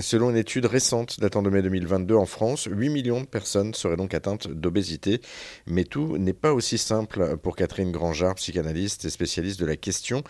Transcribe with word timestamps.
Selon 0.00 0.30
une 0.30 0.38
étude 0.38 0.64
récente 0.64 1.20
datant 1.20 1.42
de 1.42 1.50
mai 1.50 1.60
2022 1.60 2.14
en 2.14 2.24
France, 2.24 2.66
8 2.70 2.88
millions 2.88 3.20
de 3.20 3.26
personnes 3.26 3.74
seraient 3.74 3.98
donc 3.98 4.14
atteintes 4.14 4.48
d'obésité. 4.48 5.20
Mais 5.66 5.84
tout 5.84 6.16
n'est 6.16 6.32
pas 6.32 6.54
aussi 6.54 6.78
simple 6.78 7.36
pour 7.42 7.56
Catherine 7.56 7.92
Grangeard, 7.92 8.36
psychanalyste 8.36 9.04
et 9.04 9.10
spécialiste 9.10 9.60
de 9.60 9.66
la 9.66 9.76
question, 9.76 10.22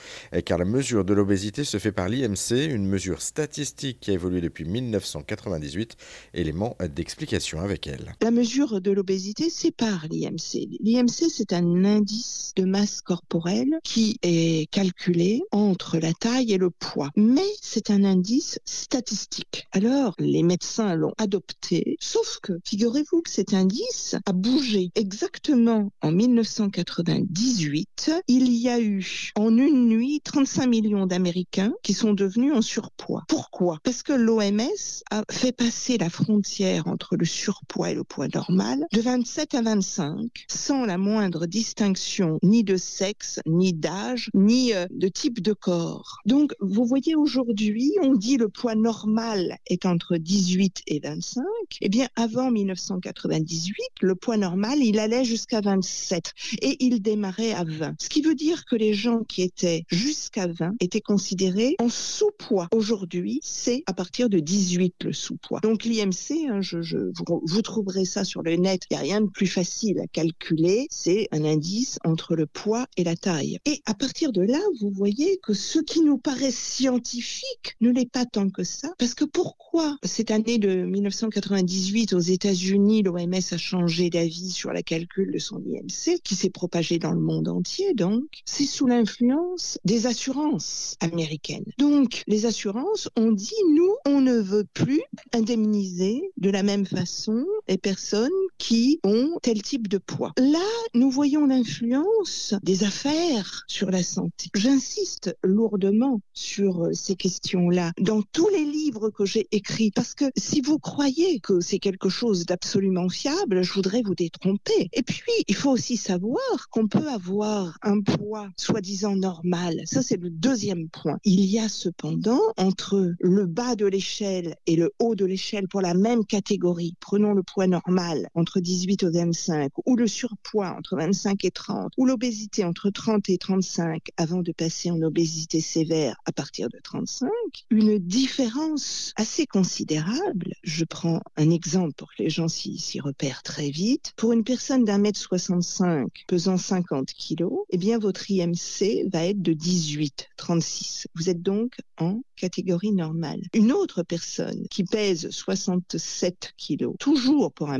car 0.44 0.58
la 0.58 0.64
mesure 0.64 1.04
de 1.04 1.14
l'obésité 1.14 1.62
se 1.62 1.78
fait 1.78 1.92
par 1.92 2.08
l'IMC, 2.08 2.50
une 2.50 2.88
mesure 2.88 3.22
statistique 3.22 3.98
qui 4.00 4.10
a 4.10 4.14
évolué 4.14 4.40
depuis 4.40 4.64
1998. 4.64 5.96
Élément 6.34 6.76
d'explication 6.92 7.60
avec 7.60 7.86
elle. 7.86 8.14
La 8.20 8.32
mesure 8.32 8.80
de 8.80 8.90
l'obésité, 8.90 9.48
c'est 9.48 9.70
par 9.70 10.08
l'IMC. 10.10 10.70
L'IMC, 10.80 11.30
c'est 11.30 11.52
un 11.52 11.84
indice 11.84 12.52
de 12.56 12.64
masse 12.64 13.00
corporelle 13.00 13.78
qui 13.84 14.16
est 14.24 14.68
calculé 14.72 15.42
entre 15.52 15.98
la 15.98 16.12
taille 16.14 16.52
et 16.52 16.58
le 16.58 16.70
poids. 16.70 17.10
Mais 17.14 17.46
c'est 17.60 17.90
un 17.90 18.02
indice 18.02 18.58
statistique. 18.64 19.51
Alors, 19.72 20.14
les 20.18 20.42
médecins 20.42 20.94
l'ont 20.94 21.14
adopté, 21.18 21.96
sauf 22.00 22.38
que, 22.42 22.52
figurez-vous 22.64 23.22
que 23.22 23.30
cet 23.30 23.54
indice 23.54 24.16
a 24.26 24.32
bougé 24.32 24.90
exactement 24.94 25.90
en 26.02 26.12
1998. 26.12 28.10
Il 28.28 28.52
y 28.52 28.68
a 28.68 28.80
eu 28.80 29.32
en 29.36 29.56
une 29.56 29.88
nuit 29.88 30.20
35 30.22 30.66
millions 30.66 31.06
d'Américains 31.06 31.72
qui 31.82 31.94
sont 31.94 32.12
devenus 32.12 32.52
en 32.52 32.62
surpoids. 32.62 33.24
Pourquoi? 33.28 33.78
Parce 33.82 34.02
que 34.02 34.12
l'OMS 34.12 35.02
a 35.10 35.22
fait 35.30 35.52
passer 35.52 35.98
la 35.98 36.10
frontière 36.10 36.86
entre 36.86 37.16
le 37.16 37.24
surpoids 37.24 37.90
et 37.90 37.94
le 37.94 38.04
poids 38.04 38.28
normal 38.28 38.86
de 38.92 39.00
27 39.00 39.54
à 39.54 39.62
25 39.62 40.44
sans 40.48 40.84
la 40.84 40.98
moindre 40.98 41.46
distinction 41.46 42.38
ni 42.42 42.64
de 42.64 42.76
sexe, 42.76 43.40
ni 43.46 43.72
d'âge, 43.72 44.30
ni 44.34 44.74
euh, 44.74 44.86
de 44.90 45.08
type 45.08 45.40
de 45.40 45.52
corps. 45.52 46.18
Donc, 46.26 46.54
vous 46.60 46.84
voyez, 46.84 47.14
aujourd'hui, 47.14 47.92
on 48.02 48.14
dit 48.14 48.36
le 48.36 48.48
poids 48.48 48.74
normal 48.74 49.41
est 49.66 49.86
entre 49.86 50.16
18 50.16 50.82
et 50.86 51.00
25, 51.00 51.42
eh 51.80 51.88
bien 51.88 52.08
avant 52.16 52.50
1998, 52.50 53.76
le 54.00 54.14
poids 54.14 54.36
normal, 54.36 54.78
il 54.82 54.98
allait 54.98 55.24
jusqu'à 55.24 55.60
27 55.60 56.32
et 56.60 56.76
il 56.84 57.00
démarrait 57.00 57.52
à 57.52 57.64
20. 57.64 57.94
Ce 58.00 58.08
qui 58.08 58.22
veut 58.22 58.34
dire 58.34 58.64
que 58.64 58.76
les 58.76 58.94
gens 58.94 59.22
qui 59.24 59.42
étaient 59.42 59.84
jusqu'à 59.90 60.46
20 60.46 60.74
étaient 60.80 61.00
considérés 61.00 61.76
en 61.78 61.88
sous-poids. 61.88 62.68
Aujourd'hui, 62.72 63.40
c'est 63.42 63.82
à 63.86 63.92
partir 63.92 64.28
de 64.28 64.38
18 64.38 65.04
le 65.04 65.12
sous-poids. 65.12 65.60
Donc 65.60 65.84
l'IMC, 65.84 66.48
hein, 66.48 66.60
je, 66.60 66.78
vous, 66.98 67.42
vous, 67.44 67.62
trouverez 67.62 68.04
ça 68.04 68.24
sur 68.24 68.42
le 68.42 68.56
net, 68.56 68.82
il 68.90 68.94
n'y 68.94 68.98
a 68.98 69.02
rien 69.02 69.20
de 69.20 69.28
plus 69.28 69.46
facile 69.46 70.00
à 70.00 70.06
calculer, 70.06 70.86
c'est 70.90 71.28
un 71.32 71.44
indice 71.44 71.98
entre 72.04 72.36
le 72.36 72.46
poids 72.46 72.86
et 72.96 73.04
la 73.04 73.16
taille. 73.16 73.58
Et 73.64 73.82
à 73.86 73.94
partir 73.94 74.32
de 74.32 74.42
là, 74.42 74.60
vous 74.80 74.90
voyez 74.90 75.38
que 75.42 75.54
ce 75.54 75.78
qui 75.78 76.00
nous 76.02 76.18
paraît 76.18 76.50
scientifique 76.50 77.76
ne 77.80 77.90
l'est 77.90 78.10
pas 78.10 78.26
tant 78.26 78.50
que 78.50 78.64
ça, 78.64 78.92
parce 78.98 79.14
que 79.14 79.24
pourquoi 79.32 79.96
cette 80.04 80.30
année 80.30 80.58
de 80.58 80.84
1998 80.84 82.12
aux 82.12 82.18
États-Unis, 82.18 83.02
l'OMS 83.02 83.34
a 83.52 83.56
changé 83.56 84.10
d'avis 84.10 84.50
sur 84.50 84.72
la 84.72 84.82
calcul 84.82 85.32
de 85.32 85.38
son 85.38 85.62
IMC, 85.64 86.20
qui 86.22 86.34
s'est 86.34 86.50
propagé 86.50 86.98
dans 86.98 87.12
le 87.12 87.20
monde 87.20 87.48
entier, 87.48 87.94
donc, 87.94 88.24
c'est 88.44 88.66
sous 88.66 88.86
l'influence 88.86 89.78
des 89.84 90.06
assurances 90.06 90.96
américaines. 91.00 91.64
Donc, 91.78 92.22
les 92.26 92.46
assurances 92.46 93.08
ont 93.16 93.32
dit, 93.32 93.54
nous, 93.70 93.94
on 94.06 94.20
ne 94.20 94.38
veut 94.38 94.66
plus 94.74 95.02
indemniser 95.32 96.30
de 96.36 96.50
la 96.50 96.62
même 96.62 96.86
façon 96.86 97.46
les 97.68 97.78
personnes 97.78 98.30
qui 98.62 99.00
ont 99.02 99.38
tel 99.42 99.60
type 99.60 99.88
de 99.88 99.98
poids. 99.98 100.32
Là, 100.38 100.60
nous 100.94 101.10
voyons 101.10 101.46
l'influence 101.46 102.54
des 102.62 102.84
affaires 102.84 103.64
sur 103.66 103.90
la 103.90 104.04
santé. 104.04 104.50
J'insiste 104.54 105.36
lourdement 105.42 106.20
sur 106.32 106.86
ces 106.92 107.16
questions-là. 107.16 107.90
Dans 107.98 108.22
tous 108.22 108.48
les 108.50 108.64
livres 108.64 109.10
que 109.10 109.24
j'ai 109.24 109.48
écrit. 109.50 109.90
Parce 109.90 110.14
que 110.14 110.26
si 110.36 110.60
vous 110.60 110.78
croyez 110.78 111.40
que 111.40 111.60
c'est 111.60 111.80
quelque 111.80 112.08
chose 112.08 112.46
d'absolument 112.46 113.08
fiable, 113.08 113.62
je 113.62 113.72
voudrais 113.72 114.02
vous 114.02 114.14
détromper. 114.14 114.88
Et 114.92 115.02
puis, 115.02 115.32
il 115.48 115.56
faut 115.56 115.70
aussi 115.70 115.96
savoir 115.96 116.68
qu'on 116.70 116.86
peut 116.86 117.08
avoir 117.08 117.78
un 117.82 118.00
poids 118.00 118.48
soi-disant 118.56 119.16
normal. 119.16 119.82
Ça, 119.86 120.02
c'est 120.02 120.18
le 120.18 120.30
deuxième 120.30 120.88
point. 120.88 121.18
Il 121.24 121.44
y 121.46 121.58
a 121.58 121.68
cependant 121.68 122.40
entre 122.56 123.12
le 123.18 123.46
bas 123.46 123.74
de 123.74 123.86
l'échelle 123.86 124.54
et 124.66 124.76
le 124.76 124.92
haut 125.00 125.16
de 125.16 125.24
l'échelle 125.24 125.66
pour 125.66 125.80
la 125.80 125.94
même 125.94 126.24
catégorie, 126.24 126.94
prenons 127.00 127.32
le 127.32 127.42
poids 127.42 127.66
normal 127.66 128.28
entre 128.34 128.51
18 128.60 129.02
et 129.02 129.10
25, 129.10 129.72
ou 129.86 129.96
le 129.96 130.06
surpoids 130.06 130.74
entre 130.76 130.96
25 130.96 131.44
et 131.44 131.50
30, 131.50 131.92
ou 131.96 132.06
l'obésité 132.06 132.64
entre 132.64 132.90
30 132.90 133.28
et 133.28 133.38
35 133.38 134.02
avant 134.16 134.42
de 134.42 134.52
passer 134.52 134.90
en 134.90 135.00
obésité 135.02 135.60
sévère 135.60 136.16
à 136.24 136.32
partir 136.32 136.68
de 136.68 136.78
35, 136.82 137.30
une 137.70 137.98
différence 137.98 139.12
assez 139.16 139.46
considérable. 139.46 140.54
Je 140.62 140.84
prends 140.84 141.20
un 141.36 141.50
exemple 141.50 141.94
pour 141.94 142.08
que 142.08 142.22
les 142.22 142.30
gens 142.30 142.48
s'y 142.48 143.00
repèrent 143.00 143.42
très 143.42 143.70
vite. 143.70 144.12
Pour 144.16 144.32
une 144.32 144.44
personne 144.44 144.84
d'un 144.84 144.98
mètre 144.98 145.18
65 145.18 146.08
pesant 146.26 146.56
50 146.56 147.06
kilos, 147.12 147.64
eh 147.70 147.78
bien 147.78 147.98
votre 147.98 148.30
IMC 148.30 149.08
va 149.12 149.24
être 149.24 149.42
de 149.42 149.52
18, 149.52 150.28
36. 150.36 151.08
Vous 151.14 151.30
êtes 151.30 151.42
donc 151.42 151.76
en 151.98 152.22
catégorie 152.36 152.92
normale. 152.92 153.42
Une 153.54 153.72
autre 153.72 154.02
personne 154.02 154.66
qui 154.68 154.84
pèse 154.84 155.30
67 155.30 156.54
kilos, 156.56 156.94
toujours 156.98 157.52
pour 157.52 157.70
un 157.70 157.78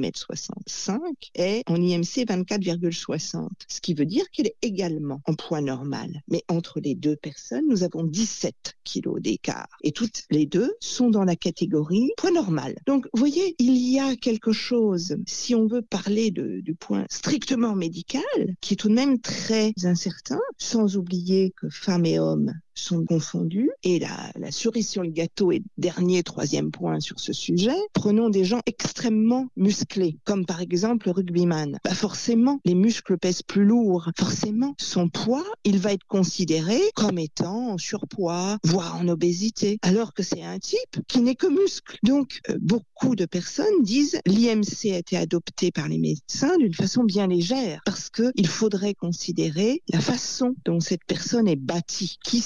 mètre 0.62 0.70
65, 0.70 1.30
est 1.34 1.62
en 1.68 1.76
IMC 1.76 2.26
24,60. 2.26 3.48
Ce 3.68 3.80
qui 3.80 3.94
veut 3.94 4.06
dire 4.06 4.24
qu'elle 4.30 4.46
est 4.46 4.56
également 4.62 5.20
en 5.26 5.34
poids 5.34 5.60
normal. 5.60 6.22
Mais 6.28 6.44
entre 6.48 6.80
les 6.80 6.94
deux 6.94 7.16
personnes, 7.16 7.64
nous 7.68 7.82
avons 7.82 8.04
17 8.04 8.76
kilos 8.84 9.20
d'écart. 9.20 9.68
Et 9.82 9.92
toutes 9.92 10.24
les 10.30 10.46
deux 10.46 10.72
sont 10.80 11.10
dans 11.10 11.24
la 11.24 11.36
catégorie 11.36 12.10
point 12.16 12.32
normal. 12.32 12.76
Donc, 12.86 13.06
vous 13.12 13.20
voyez, 13.20 13.54
il 13.58 13.76
y 13.76 13.98
a 13.98 14.16
quelque 14.16 14.52
chose, 14.52 15.16
si 15.26 15.54
on 15.54 15.66
veut 15.66 15.82
parler 15.82 16.30
du 16.30 16.74
point 16.74 17.06
strictement 17.10 17.74
médical, 17.74 18.22
qui 18.60 18.74
est 18.74 18.76
tout 18.76 18.88
de 18.88 18.94
même 18.94 19.18
très 19.20 19.72
incertain, 19.84 20.40
sans 20.58 20.96
oublier 20.96 21.52
que 21.56 21.68
femmes 21.68 22.06
et 22.06 22.18
hommes 22.18 22.54
sont 22.74 23.04
confondus. 23.04 23.70
Et 23.82 23.98
la, 23.98 24.32
la, 24.36 24.50
cerise 24.50 24.88
sur 24.88 25.02
le 25.02 25.10
gâteau 25.10 25.52
et 25.52 25.62
dernier, 25.78 26.22
troisième 26.22 26.70
point 26.70 27.00
sur 27.00 27.20
ce 27.20 27.32
sujet, 27.32 27.76
prenons 27.92 28.30
des 28.30 28.44
gens 28.44 28.60
extrêmement 28.66 29.48
musclés, 29.56 30.18
comme 30.24 30.46
par 30.46 30.60
exemple 30.60 31.06
le 31.06 31.12
rugbyman. 31.12 31.78
Bah 31.84 31.94
forcément, 31.94 32.60
les 32.64 32.74
muscles 32.74 33.18
pèsent 33.18 33.42
plus 33.42 33.64
lourd. 33.64 34.10
Forcément, 34.18 34.74
son 34.78 35.08
poids, 35.08 35.44
il 35.64 35.78
va 35.78 35.92
être 35.92 36.06
considéré 36.06 36.80
comme 36.94 37.18
étant 37.18 37.72
en 37.72 37.78
surpoids, 37.78 38.58
voire 38.64 38.96
en 38.96 39.08
obésité, 39.08 39.78
alors 39.82 40.14
que 40.14 40.22
c'est 40.22 40.42
un 40.42 40.58
type 40.58 41.00
qui 41.08 41.20
n'est 41.20 41.34
que 41.34 41.46
muscle. 41.46 41.98
Donc, 42.02 42.40
euh, 42.48 42.58
beaucoup 42.60 43.14
de 43.16 43.26
personnes 43.26 43.82
disent 43.82 44.20
l'IMC 44.26 44.92
a 44.92 44.98
été 44.98 45.16
adopté 45.16 45.70
par 45.70 45.88
les 45.88 45.98
médecins 45.98 46.56
d'une 46.58 46.74
façon 46.74 47.04
bien 47.04 47.26
légère, 47.26 47.80
parce 47.84 48.10
qu'il 48.10 48.46
faudrait 48.46 48.94
considérer 48.94 49.82
la 49.88 50.00
façon 50.00 50.54
dont 50.64 50.80
cette 50.80 51.04
personne 51.06 51.48
est 51.48 51.56
bâtie, 51.56 52.18
qui 52.24 52.40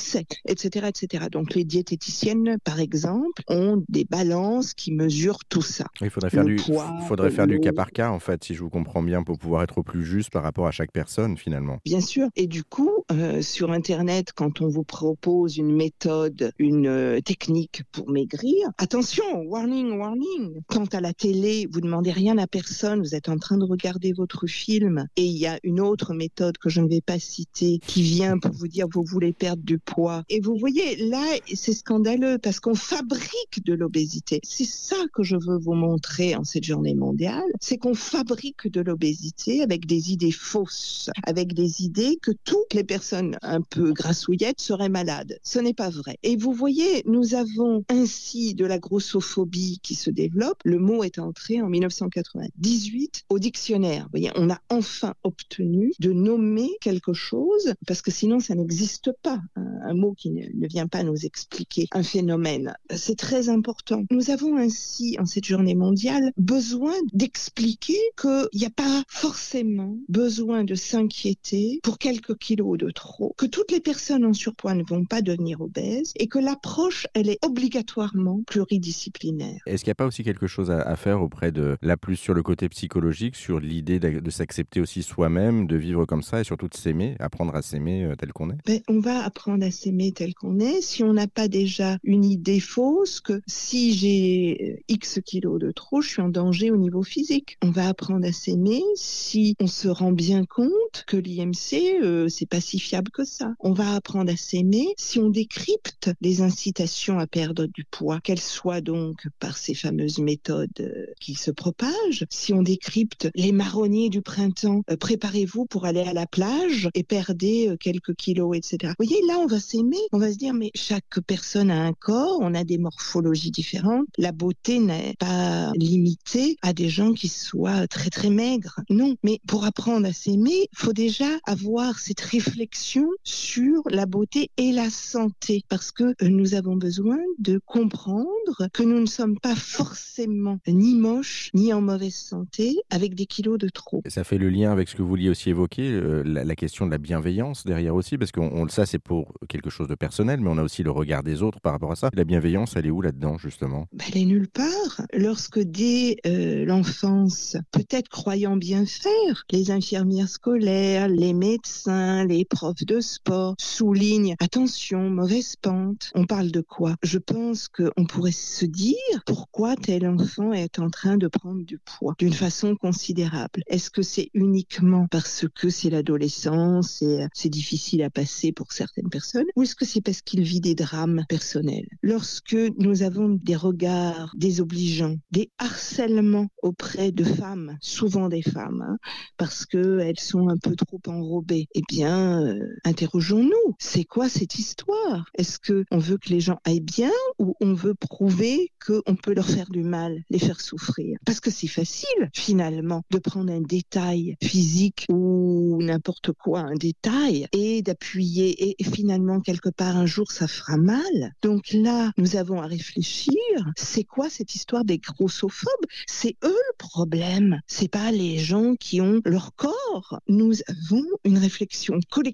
etc., 0.47 0.87
etc. 0.89 1.27
Donc 1.31 1.55
les 1.55 1.65
diététiciennes, 1.65 2.59
par 2.65 2.81
exemple, 2.81 3.43
ont 3.49 3.83
des 3.89 4.05
balances 4.05 4.75
qui 4.75 4.93
mesurent 4.93 5.45
tout 5.49 5.63
ça. 5.63 5.87
Il 6.01 6.11
faudrait 6.11 6.31
faire, 6.31 6.45
du, 6.45 6.59
faudrait 7.07 7.31
faire 7.31 7.47
du 7.47 7.61
cas 7.61 7.73
par 7.73 7.91
cas, 7.91 8.11
en 8.11 8.19
fait, 8.19 8.45
si 8.45 8.55
je 8.55 8.63
vous 8.63 8.71
comprends 8.71 9.03
bien, 9.03 9.23
pour 9.23 9.39
pouvoir 9.39 9.63
être 9.63 9.79
au 9.79 9.83
plus 9.83 10.05
juste 10.05 10.31
par 10.31 10.43
rapport 10.43 10.67
à 10.67 10.71
chaque 10.71 10.93
personne, 10.93 11.37
finalement. 11.37 11.79
Bien 11.85 12.01
sûr. 12.01 12.29
Et 12.37 12.47
du 12.47 12.65
coup, 12.65 12.96
euh, 13.13 13.41
sur 13.41 13.71
Internet, 13.71 14.33
quand 14.35 14.61
on 14.61 14.69
vous 14.69 14.83
propose 14.83 15.59
une 15.59 15.73
méthode, 15.73 16.51
une 16.59 16.89
euh, 16.89 17.21
technique 17.21 17.83
pour 17.93 18.11
maigrir, 18.11 18.69
attention, 18.79 19.43
warning, 19.45 19.97
warning. 19.97 20.61
Quant 20.67 20.87
à 20.87 21.01
la 21.01 21.13
télé, 21.13 21.69
vous 21.71 21.81
demandez 21.81 22.11
rien 22.11 22.37
à 22.37 22.49
personne, 22.49 22.99
vous 22.99 23.15
êtes 23.15 23.29
en 23.29 23.39
train 23.39 23.59
de 23.59 23.65
regarder 23.65 24.13
votre 24.13 24.49
film 24.49 25.07
et 25.15 25.25
il 25.25 25.37
y 25.37 25.47
a 25.47 25.61
une 25.63 25.81
autre 25.81 26.15
méthode 26.15 26.59
que 26.59 26.69
je 26.69 26.81
ne 26.81 26.89
vais 26.89 27.01
pas 27.01 27.21
citer 27.21 27.79
qui 27.87 28.03
vient 28.03 28.39
pour 28.39 28.51
vous 28.53 28.67
dire 28.67 28.87
vous 28.93 29.05
voulez 29.05 29.33
perdre 29.33 29.63
du 29.63 29.79
poids 29.79 30.25
et 30.29 30.41
vous 30.41 30.57
voyez, 30.57 30.97
là, 31.09 31.25
c'est 31.55 31.75
scandaleux 31.75 32.39
parce 32.39 32.59
qu'on 32.59 32.75
fabrique 32.75 33.65
de 33.65 33.75
l'obésité. 33.75 34.41
C'est 34.43 34.67
ça 34.67 34.97
que 35.15 35.23
je 35.23 35.37
veux 35.37 35.59
vous 35.59 35.75
montrer 35.75 36.35
en 36.35 36.43
cette 36.43 36.65
journée 36.65 36.95
mondiale, 36.95 37.45
c'est 37.61 37.79
qu'on 37.79 37.95
fabrique 37.95 38.69
de 38.69 38.81
l'obésité 38.81 39.63
avec 39.63 39.87
des 39.87 40.13
idées 40.13 40.33
fausses, 40.33 41.09
avec 41.23 41.55
des 41.55 41.85
idées 41.85 42.19
que 42.21 42.33
toutes 42.45 42.75
les 42.75 42.83
personnes 42.83 42.96
un 43.43 43.61
peu 43.61 43.93
grassouillettes 43.93 44.61
seraient 44.61 44.89
malades. 44.89 45.39
Ce 45.43 45.59
n'est 45.59 45.75
pas 45.75 45.91
vrai. 45.91 46.19
Et 46.23 46.37
vous 46.37 46.53
voyez, 46.53 47.03
nous 47.07 47.35
avons 47.35 47.85
ainsi 47.89 48.55
de 48.55 48.65
la 48.65 48.79
grossophobie 48.79 49.81
qui 49.83 49.95
se 49.95 50.11
développe. 50.11 50.61
Le 50.65 50.79
mot 50.79 51.05
est 51.05 51.19
entré 51.19 51.61
en 51.61 51.69
1998 51.69 53.25
au 53.29 53.39
dictionnaire. 53.39 54.05
Vous 54.05 54.11
voyez, 54.13 54.31
on 54.37 54.51
a 54.51 54.59
enfin 54.71 55.15
obtenu 55.23 55.93
de 56.01 56.13
nommer 56.13 56.71
quelque 56.81 57.13
chose 57.13 57.75
parce 57.87 58.03
que 58.03 58.11
sinon 58.11 58.41
ça 58.41 58.55
n'existe 58.55 59.11
pas. 59.23 59.41
Un 59.55 59.95
mot 59.95 60.15
qui 60.15 60.31
ne, 60.31 60.67
vient 60.67 60.87
pas 60.87 61.03
nous 61.03 61.25
expliquer 61.25 61.87
un 61.93 62.03
phénomène. 62.03 62.75
C'est 62.95 63.19
très 63.19 63.49
important. 63.49 64.05
Nous 64.11 64.31
avons 64.31 64.57
ainsi, 64.57 65.17
en 65.21 65.27
cette 65.27 65.45
journée 65.45 65.75
mondiale, 65.75 66.33
besoin 66.37 66.95
d'expliquer 67.13 67.99
qu'il 68.21 68.49
n'y 68.55 68.67
a 68.67 68.71
pas 68.71 69.03
forcément 69.09 69.97
besoin 70.09 70.65
de 70.65 70.75
s'inquiéter 70.75 71.81
pour 71.83 71.99
quelques 71.99 72.37
kilos 72.39 72.79
de 72.79 72.86
trop, 72.93 73.35
que 73.37 73.47
toutes 73.47 73.73
les 73.73 73.81
personnes 73.81 74.25
en 74.25 74.33
surpoids 74.33 74.75
ne 74.75 74.85
vont 74.85 75.05
pas 75.05 75.23
devenir 75.23 75.61
obèses 75.61 76.13
et 76.17 76.27
que 76.27 76.39
l'approche, 76.39 77.07
elle 77.15 77.29
est 77.29 77.39
obligatoirement 77.45 78.41
pluridisciplinaire. 78.47 79.61
Est-ce 79.67 79.85
qu'il 79.85 79.91
n'y 79.91 79.93
a 79.93 79.97
pas 79.97 80.07
aussi 80.07 80.25
quelque 80.25 80.47
chose 80.47 80.71
à, 80.71 80.97
faire 80.97 81.23
auprès 81.23 81.53
de, 81.53 81.77
la 81.83 81.97
plus 81.97 82.17
sur 82.17 82.35
le 82.35 82.43
côté 82.43 82.69
psychologique, 82.69 83.37
sur 83.37 83.61
l'idée 83.61 83.99
de, 83.99 84.31
s'accepter 84.31 84.81
aussi 84.81 85.03
soi-même, 85.03 85.67
de 85.67 85.77
vivre 85.77 86.05
comme 86.05 86.23
ça 86.23 86.41
et 86.41 86.45
surtout 86.45 86.69
de 86.69 86.75
s'aimer, 86.75 87.17
apprendre 87.21 87.55
à 87.55 87.63
s'aimer 87.63 88.05
euh, 88.05 88.15
tel 88.17 88.33
qu'on 88.33 88.51
est? 88.51 88.59
Ben, 88.67 88.81
On 88.89 89.01
va 89.01 89.25
apprendre 89.25 89.65
à 89.65 89.71
s'aimer 89.71 90.13
tel 90.13 90.35
qu'on 90.35 90.59
est 90.59 90.81
si 90.81 91.03
on 91.03 91.13
n'a 91.13 91.27
pas 91.27 91.49
déjà 91.49 91.99
une 92.05 92.25
idée 92.25 92.61
fausse 92.61 93.21
que 93.21 93.41
si 93.47 93.93
j'ai 93.93 94.77
euh, 94.79 94.83
X 94.89 95.21
kilos 95.25 95.61
de 95.61 95.71
trop, 95.71 96.01
je 96.01 96.09
suis 96.09 96.23
en 96.23 96.29
danger 96.29 96.71
au 96.71 96.77
niveau 96.77 97.03
physique. 97.03 97.59
On 97.63 97.71
va 97.71 97.89
apprendre 97.89 98.27
à 98.27 98.33
s'aimer 98.33 98.83
si 98.95 99.57
on 99.61 99.67
se 99.67 99.89
rend 99.89 100.13
bien 100.13 100.45
compte 100.45 101.05
que 101.07 101.17
l'IMC, 101.17 102.03
euh, 102.03 102.29
c'est 102.29 102.49
pas 102.49 102.61
si 102.61 102.76
fiable 102.79 103.11
que 103.11 103.25
ça. 103.25 103.55
On 103.61 103.73
va 103.73 103.95
apprendre 103.95 104.33
à 104.33 104.37
s'aimer 104.37 104.89
si 104.97 105.19
on 105.19 105.31
décrypte 105.31 106.11
les 106.21 106.43
incitations 106.43 107.19
à 107.19 107.27
perdre 107.27 107.67
du 107.67 107.85
poids, 107.85 108.21
qu'elles 108.21 108.41
soient 108.41 108.81
donc 108.81 109.27
par 109.39 109.57
ces 109.57 109.75
fameuses 109.75 110.19
méthodes 110.19 110.71
euh, 110.81 111.07
qui 111.21 111.35
se 111.35 111.51
propagent, 111.51 112.27
si 112.31 112.53
on 112.53 112.63
décrypte 112.63 113.29
les 113.35 113.53
marronniers 113.53 114.11
du 114.11 114.23
printemps, 114.23 114.83
euh, 114.91 114.97
préparez-vous 114.97 115.67
pour 115.67 115.85
aller 115.85 116.01
à 116.01 116.13
la 116.13 116.27
plage 116.27 116.89
et 116.95 117.03
perdez 117.03 117.77
quelques 117.81 118.15
kilos, 118.15 118.57
etc. 118.57 118.93
Vous 118.99 119.07
voyez, 119.07 119.21
là, 119.27 119.39
on 119.39 119.47
va 119.47 119.61
s'aimer, 119.61 119.99
on 120.13 120.19
va 120.19 120.33
se 120.33 120.37
dire, 120.37 120.55
mais 120.55 120.71
chaque 120.75 121.21
personne 121.27 121.71
a 121.71 121.83
un 121.83 121.93
corps, 121.93 122.39
on 122.41 122.55
a 122.55 122.65
des 122.65 122.79
morphologies 122.79 123.51
différentes, 123.51 124.07
la 124.19 124.33
beauté 124.33 124.79
n'est 124.79 125.15
pas 125.19 125.73
limitée 125.75 126.57
à 126.63 126.73
des 126.73 126.89
gens 126.89 127.13
qui 127.13 127.29
soient 127.29 127.87
très 127.89 128.11
très 128.11 128.31
maigres. 128.31 128.81
Non, 128.91 129.17
mais 129.23 129.41
pour 129.47 129.65
apprendre 129.65 130.07
à 130.07 130.13
s'aimer, 130.13 130.69
faut 130.75 130.93
déjà 130.93 131.29
avoir 131.47 131.99
cette 131.99 132.21
réflexion 132.21 132.66
sur 132.75 133.83
la 133.91 134.07
beauté 134.07 134.51
et 134.57 134.73
la 134.73 134.91
santé, 134.91 135.63
parce 135.69 135.93
que 135.93 136.05
euh, 136.05 136.29
nous 136.29 136.55
avons 136.55 136.77
besoin 136.77 137.19
de 137.39 137.61
comprendre 137.65 138.69
que 138.73 138.83
nous 138.83 139.01
ne 139.01 139.07
sommes 139.07 139.39
pas 139.39 139.55
forcément 139.55 140.59
ni 140.67 140.95
moches, 140.95 141.51
ni 141.55 141.73
en 141.73 141.81
mauvaise 141.81 142.15
santé, 142.15 142.77
avec 142.91 143.15
des 143.15 143.27
kilos 143.27 143.59
de 143.59 143.69
trop. 143.69 144.03
Ça 144.07 144.25
fait 144.25 144.39
le 144.39 144.49
lien 144.49 144.73
avec 144.73 144.89
ce 144.89 144.97
que 144.97 145.03
vous 145.03 145.09
vouliez 145.09 145.31
aussi 145.31 145.51
évoquer, 145.51 145.91
euh, 145.91 146.23
la, 146.25 146.57
question 146.57 146.87
de 146.87 146.91
la 146.91 146.99
bienveillance 146.99 147.65
derrière 147.65 147.95
aussi, 147.95 148.17
parce 148.17 148.33
qu'on 148.33 148.67
ça 148.69 148.87
c'est 148.87 148.99
pour 148.99 149.35
quelque 149.49 149.71
chose 149.71 149.89
de 149.89 149.95
personnel, 149.95 150.41
mais 150.41 150.49
on 150.49 150.59
a 150.59 150.63
aussi 150.63 150.83
le 150.83 150.91
regard 150.91 151.23
des 151.23 151.43
autres 151.43 151.61
par 151.61 151.73
rapport 151.73 151.93
à 151.93 151.97
ça. 151.97 152.11
La 152.15 152.25
bienveillance, 152.25 152.75
elle 152.77 152.87
est 152.87 152.91
où 152.91 153.03
là-dedans 153.03 153.39
justement? 153.39 153.87
Ben, 153.93 154.05
Elle 154.09 154.23
est 154.23 154.25
nulle 154.25 154.49
part. 154.49 155.03
Lorsque 155.13 155.59
dès 155.59 156.17
euh, 156.27 156.65
l'enfance, 156.65 157.57
peut-être 157.73 158.09
croyant 158.09 158.57
bien 158.57 158.87
faire, 158.87 159.45
les 159.51 159.71
infirmières 159.71 160.29
scolaires, 160.29 161.09
les 161.09 161.35
médecins, 161.35 162.25
les 162.25 162.45
profs 162.57 162.87
de 162.87 163.01
sport 163.01 163.55
soulignent 163.61 164.35
attention, 164.41 165.11
mauvaise 165.11 165.57
pente. 165.57 166.11
On 166.15 166.25
parle 166.25 166.51
de 166.51 166.63
quoi? 166.63 166.97
Je 167.03 167.19
pense 167.19 167.69
qu'on 167.69 168.07
pourrait 168.07 168.33
se 168.33 168.65
dire 168.65 168.97
pourquoi 169.27 169.77
tel 169.77 170.09
enfant 170.09 170.55
est 170.55 170.79
en 170.79 170.89
train 170.89 171.19
de 171.19 171.29
prendre 171.29 171.63
du 171.65 171.77
poids 171.77 172.15
d'une 172.19 172.33
façon 172.33 172.75
considérable? 172.75 173.63
Est-ce 173.67 173.91
que 173.91 174.01
c'est 174.01 174.31
uniquement 174.33 175.07
parce 175.11 175.45
que 175.55 175.69
c'est 175.69 175.91
l'adolescence 175.91 177.03
et 177.03 177.27
c'est 177.35 177.51
difficile 177.51 178.03
à 178.03 178.09
passer 178.09 178.53
pour 178.53 178.73
certaines 178.73 179.11
personnes? 179.11 179.45
Ou 179.55 179.65
est-ce 179.65 179.75
que 179.75 179.85
c'est 179.85 180.01
parce 180.01 180.23
qu'il 180.23 180.41
vit 180.41 180.63
des 180.63 180.75
drames 180.75 181.27
personnels? 181.29 181.89
Lorsque 182.01 182.57
nous 182.79 183.03
avons 183.03 183.29
des 183.29 183.57
regards 183.57 184.33
désobligeants, 184.35 185.17
des 185.31 185.51
harcèlements 185.59 186.49
auprès 186.63 187.13
de 187.13 187.25
femmes, 187.25 187.77
souvent 187.83 188.31
des 188.31 188.41
femmes, 188.41 188.83
hein, 188.89 188.97
parce 189.37 189.67
qu'elles 189.67 190.21
sont 190.21 190.49
un 190.49 190.57
peu 190.57 190.75
trop 190.75 191.03
enrobées. 191.07 191.69
Eh 191.75 191.83
bien, 191.87 192.36
euh, 192.43 192.77
interrogeons-nous. 192.85 193.77
C'est 193.79 194.05
quoi 194.05 194.29
cette 194.29 194.59
histoire? 194.59 195.27
Est-ce 195.35 195.59
que 195.59 195.85
on 195.91 195.99
veut 195.99 196.19
que 196.19 196.31
les 196.31 196.41
gens 196.41 196.59
aillent 196.65 196.81
bien 196.81 197.11
ou 197.39 197.55
on 197.61 197.75
veut 197.75 197.95
prouver 197.95 198.73
qu'on 198.85 199.17
peut 199.17 199.35
leur 199.35 199.47
faire 199.47 199.71
du 199.71 199.83
mal, 199.83 200.23
les 200.31 200.39
faire 200.39 200.61
souffrir? 200.61 201.19
Parce 201.25 201.41
que 201.41 201.51
c'est 201.51 201.67
facile, 201.67 202.31
finalement, 202.35 203.03
de 203.11 203.19
prendre 203.19 203.53
un 203.53 203.61
détail 203.61 204.37
physique 204.43 205.07
ou 205.09 205.79
n'importe 205.83 206.33
quoi, 206.33 206.61
un 206.61 206.75
détail, 206.75 207.47
et 207.53 207.83
d'appuyer. 207.83 208.77
Et, 208.79 208.85
finalement, 208.85 209.41
quelque 209.41 209.69
part, 209.69 209.97
un 209.97 210.07
jour, 210.07 210.31
ça 210.31 210.49
fera 210.49 210.77
mal. 210.77 211.35
Donc 211.43 211.73
là, 211.73 212.13
nous 212.17 212.37
avons 212.37 212.61
à 212.61 212.67
réfléchir. 212.67 213.35
C'est 213.77 214.05
quoi 214.05 214.31
cette 214.31 214.55
histoire 214.55 214.85
des 214.85 214.99
grossophobes? 214.99 215.71
C'est 216.07 216.37
eux 216.45 216.49
le 216.49 216.77
problème. 216.79 217.61
C'est 217.67 217.89
pas 217.89 218.11
les 218.11 218.39
gens 218.39 218.75
qui 218.79 219.01
ont 219.01 219.21
leur 219.25 219.55
corps. 219.55 220.21
Nous 220.29 220.55
avons 220.69 221.05
une 221.25 221.39
réflexion 221.39 221.99
collective 222.11 222.26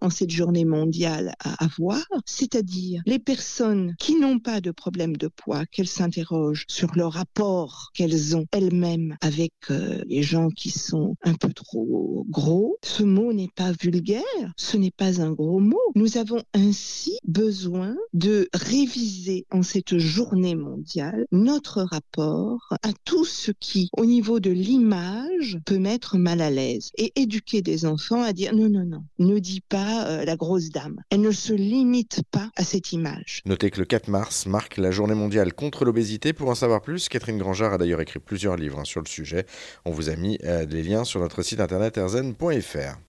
en 0.00 0.10
cette 0.10 0.30
journée 0.30 0.64
mondiale 0.64 1.34
à 1.40 1.64
avoir, 1.64 2.04
c'est-à-dire 2.24 3.02
les 3.06 3.18
personnes 3.18 3.94
qui 3.98 4.18
n'ont 4.18 4.38
pas 4.38 4.60
de 4.60 4.70
problème 4.70 5.16
de 5.16 5.28
poids, 5.28 5.66
qu'elles 5.66 5.88
s'interrogent 5.88 6.64
sur 6.68 6.94
le 6.94 7.06
rapport 7.06 7.90
qu'elles 7.94 8.36
ont 8.36 8.46
elles-mêmes 8.52 9.16
avec 9.20 9.52
euh, 9.70 10.02
les 10.06 10.22
gens 10.22 10.48
qui 10.50 10.70
sont 10.70 11.16
un 11.22 11.34
peu 11.34 11.52
trop 11.52 12.24
gros. 12.28 12.78
Ce 12.82 13.02
mot 13.02 13.32
n'est 13.32 13.50
pas 13.54 13.72
vulgaire, 13.80 14.22
ce 14.56 14.76
n'est 14.76 14.90
pas 14.90 15.20
un 15.20 15.32
gros 15.32 15.60
mot. 15.60 15.80
Nous 15.94 16.18
avons 16.18 16.42
ainsi 16.54 17.18
besoin 17.26 17.96
de 18.12 18.48
réviser 18.52 19.46
en 19.50 19.62
cette 19.62 19.98
journée 19.98 20.54
mondiale 20.54 21.26
notre 21.32 21.82
rapport 21.82 22.74
à 22.82 22.92
tout 23.04 23.24
ce 23.24 23.52
qui, 23.58 23.88
au 23.96 24.04
niveau 24.04 24.40
de 24.40 24.50
l'image, 24.50 25.58
peut 25.64 25.78
mettre 25.78 26.18
mal 26.18 26.40
à 26.40 26.50
l'aise 26.50 26.90
et 26.96 27.12
éduquer 27.16 27.62
des 27.62 27.86
enfants 27.86 28.22
à 28.22 28.32
dire 28.32 28.54
non, 28.54 28.68
non, 28.68 28.84
non, 28.84 29.04
ne 29.18 29.38
dis 29.38 29.60
pas 29.60 30.06
euh, 30.06 30.24
la 30.24 30.36
grosse 30.36 30.70
dame. 30.70 31.02
Elle 31.10 31.20
ne 31.20 31.30
se 31.30 31.52
limite 31.52 32.22
pas 32.30 32.50
à 32.56 32.64
cette 32.64 32.92
image. 32.92 33.42
Notez 33.46 33.70
que 33.70 33.78
le 33.78 33.84
4 33.84 34.08
mars 34.08 34.46
marque 34.46 34.76
la 34.76 34.90
journée 34.90 35.14
mondiale 35.14 35.52
contre 35.52 35.84
l'obésité. 35.84 36.32
Pour 36.32 36.48
en 36.48 36.54
savoir 36.54 36.82
plus, 36.82 37.08
Catherine 37.08 37.38
Grangard 37.38 37.74
a 37.74 37.78
d'ailleurs 37.78 38.00
écrit 38.00 38.18
plusieurs 38.18 38.56
livres 38.56 38.78
hein, 38.78 38.84
sur 38.84 39.00
le 39.00 39.08
sujet. 39.08 39.46
On 39.84 39.90
vous 39.90 40.08
a 40.08 40.16
mis 40.16 40.38
euh, 40.44 40.66
des 40.66 40.82
liens 40.82 41.04
sur 41.04 41.20
notre 41.20 41.42
site 41.42 41.60
internet 41.60 41.96
erzen.fr. 41.96 42.98